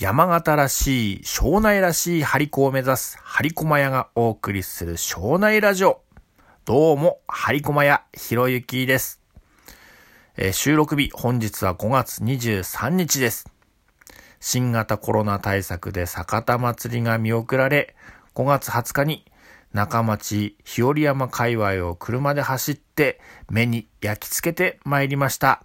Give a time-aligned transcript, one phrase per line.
[0.00, 6.00] 山形らしい、庄内らしい張り子を目指す、張り駒屋がお送りする庄内ラジオ。
[6.64, 9.20] どうも、張り駒屋、ひろゆきです。
[10.38, 13.44] えー、収録日、本日は5月23日です。
[14.40, 17.94] 新型コロナ対策で酒田祭りが見送られ、
[18.34, 19.26] 5月20日に
[19.74, 23.20] 中町日和山界隈を車で走って
[23.50, 25.62] 目に焼き付けて参りました。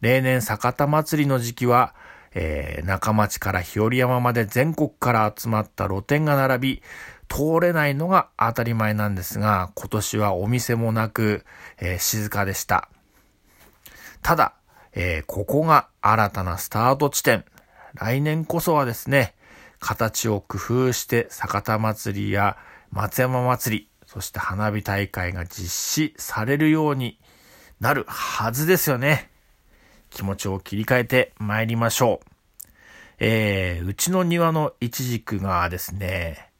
[0.00, 1.94] 例年酒田祭りの時期は、
[2.34, 6.82] えー、中町から日和山まで全国から集まった露店が並び、
[7.28, 11.44] 通れないのが当たり前なんですが、今年はお店もなく、
[11.78, 12.88] えー、静かでした。
[14.22, 14.54] ただ、
[14.92, 17.44] えー、ここが新たなスタート地点。
[17.94, 19.34] 来年こそはですね、
[19.78, 22.56] 形を工夫して酒田祭りや
[22.90, 27.20] 松山祭り、そして花火大会が実施されるように
[27.80, 29.30] なるはずですよね。
[30.14, 32.26] 気持ちを切り替えて参りましょう。
[33.18, 36.50] えー、うちの庭のイチジクがですね、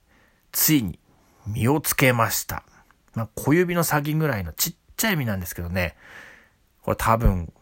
[0.53, 0.99] ついに
[1.47, 2.65] 実をつけました。
[3.15, 5.97] まあ、小指の先ぐらいのちっちゃい実なんですけどね、
[6.83, 7.53] これ多分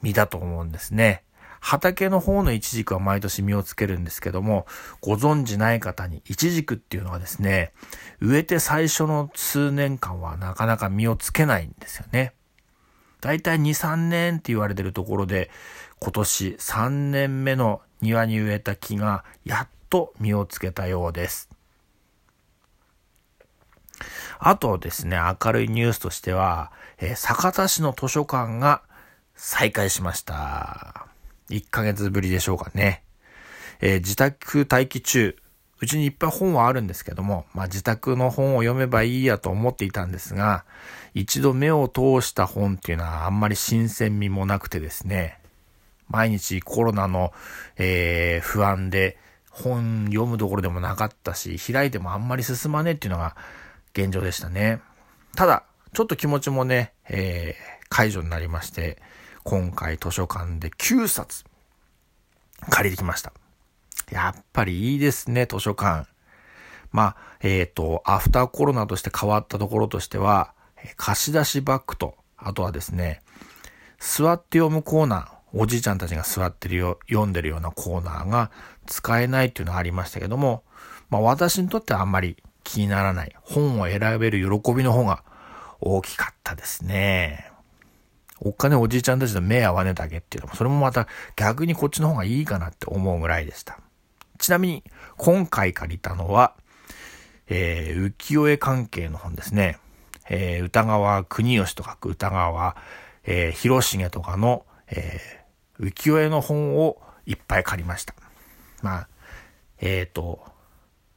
[0.00, 1.24] 実だと思うんですね。
[1.60, 4.66] 畑の方のイチジクは毎年実をつけるんですけども、
[5.00, 7.72] ご存知ない方にイチジクっていうのはですね、
[8.20, 12.32] 植えて最初の数年間はなかなか実をつけないんですよね。
[13.22, 15.48] だいたい2、3年って言われてるところで、
[16.00, 21.48] 今年3年目の庭に植えた木がやっと実をつけたようです。
[24.40, 28.82] あとですね、明るいニュースとしては、えー、酒田市の図書館が
[29.36, 31.06] 再開しました。
[31.48, 33.04] 1ヶ月ぶりでしょうかね。
[33.80, 35.36] えー、自宅待機中、
[35.82, 40.64] うちにいっぱい本はあるんですけども、まあ自宅の本を読めばいいやと思っていたんですが、
[41.12, 45.40] 一度目を通した本っていうのはあんまり新鮮味もなくてですね、
[46.08, 47.32] 毎日コロナの、
[47.78, 49.18] えー、不安で
[49.50, 53.34] 本読むところでもなかったし、開いてもあんまり進まねえっていうのが
[53.92, 54.80] 現状でしたね。
[55.34, 59.02] ただ、ちょっと気持ちもね、えー、解除になりまして、
[59.42, 61.42] 今回図書館で9冊
[62.70, 63.32] 借りてきました。
[64.12, 66.06] やっぱりいいですね、図書館。
[66.90, 70.52] まあ、えっ、ー、と、アフターコロナとして変わったところとしては、
[70.96, 73.22] 貸し出しバッグと、あとはですね、
[73.98, 78.50] 座って読むコーナー、おじいちゃんたちが座ってるよ、読んでるようなコーナーが
[78.86, 80.62] 使えないっていうのがありましたけども、
[81.08, 83.34] まあ私にとってはあんまり気にならない。
[83.40, 85.24] 本を選べる喜びの方が
[85.80, 87.50] 大きかったですね。
[88.40, 91.06] お金おじいちゃんたちと目合わねだけっていうのも、それもまた
[91.36, 93.78] 逆にこっちの方がいいかなって思うぐらいでした。
[94.42, 94.84] ちなみに、
[95.18, 96.54] 今回借りたのは、
[97.46, 99.78] えー、浮世絵関係の本ですね。
[100.28, 102.76] えー、歌川国吉とか歌川、
[103.22, 108.14] えー、広重とかの、えー、浮世絵の本をいっぱい借りました。
[108.82, 109.08] まあ、
[109.80, 110.40] えっ、ー、と、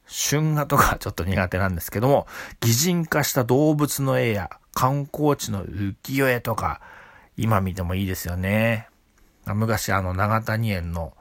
[0.06, 2.28] 春画とかちょっと苦手なんですけども、
[2.60, 6.80] 擬人化した動物の絵や観光地の浮世絵とか、
[7.36, 8.88] 今見てもいいですよね。
[9.46, 11.15] 昔あの長谷園の、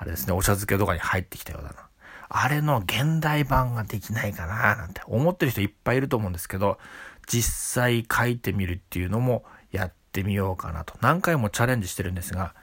[0.00, 1.86] あれですね、お茶漬けとかに入ってきたようだな。
[2.30, 6.78] あれの現代版ができないかななんて思ってる人いっぱいいると思うんですけど、
[7.26, 10.94] 実際書いてみるっていうのもやってみようかなと。
[11.02, 12.54] 何回もチャレンジしてるんですが、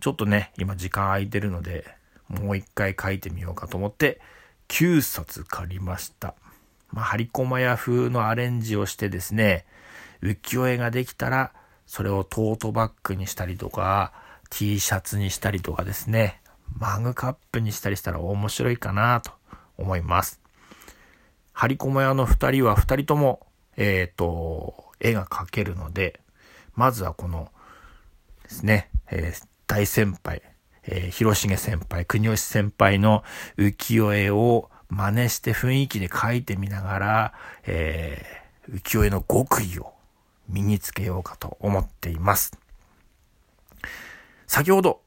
[0.00, 1.86] ちょっとね、今時間空いてるので、
[2.28, 4.20] もう一回書いてみようかと思って、
[4.68, 6.34] 9冊借りました。
[6.90, 9.64] まあ、ハリコマヤ風のアレンジをしてですね、
[10.22, 11.52] 浮世絵ができたら、
[11.86, 14.12] それをトートバッグにしたりとか、
[14.50, 16.40] T シャツにしたりとかですね、
[16.78, 19.32] マグカップにしたりしたら面白いかなと
[19.76, 20.40] 思います。
[21.52, 26.20] ハリコマ屋の二人は二人とも、えっ、ー、と、絵が描けるので、
[26.74, 27.50] まずはこの
[28.44, 30.42] ですね、えー、大先輩、
[30.84, 33.22] えー、広重先輩、国吉先輩の
[33.56, 37.34] 浮世絵を真似して雰囲気で描いてみながら、
[37.66, 39.92] えー、浮世絵の極意を
[40.48, 42.52] 身につけようかと思っています。
[44.46, 45.00] 先ほど、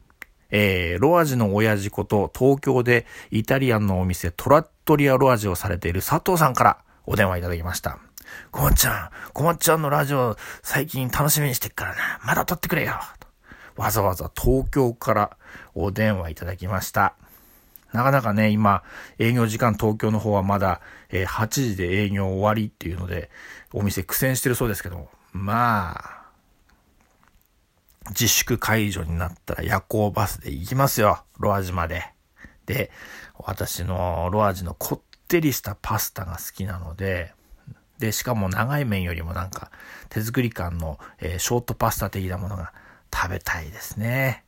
[0.56, 6.78] えー、ロアジの親父こと東京でイタリアンのお店トラットリアロアジをされている佐藤さんから
[7.08, 7.98] お電話いただきました。
[8.52, 12.20] こまっちゃん、こまっちゃんのラジオ最近楽しみにしてっからな。
[12.24, 12.94] まだ撮ってくれよ。
[13.76, 15.38] わざわざ東京から
[15.74, 17.16] お電話いただきました。
[17.92, 18.84] なかなかね、今、
[19.18, 23.32] 営業時間東京の方はまだ、えー、8時で営業終わりっていうので、
[23.72, 26.23] お店苦戦してるそうですけども、まあ、
[28.10, 31.24] 自粛解除になったら夜行バスで行きますよ。
[31.40, 32.04] ロアジまで。
[32.66, 32.92] で、
[33.38, 37.34] 私のロアジのこってりしたパスタが好きなので、
[38.00, 39.72] で、しかも長い麺よりもなんか
[40.10, 42.74] 手作り感の、えー、ショートパスタ的なものが
[43.14, 44.44] 食べたいですね。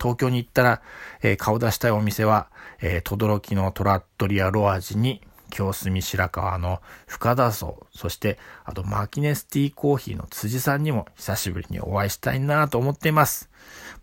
[0.00, 0.82] 東京に行ったら、
[1.22, 2.48] えー、顔出したいお店は、
[2.80, 13.50] えー、轟のトラットリアロアジに、京澄白川の深田荘、そして、あとマキネスティーコーヒーの辻さんにも久しぶりにお会いしたいなと思っています。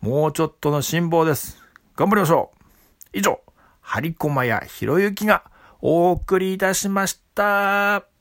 [0.00, 1.62] もうちょっとの辛抱です。
[1.96, 2.50] 頑張りましょ
[3.14, 3.40] う以上、
[3.80, 5.44] 張駒屋ひろゆきが
[5.80, 8.15] お送りいたしました。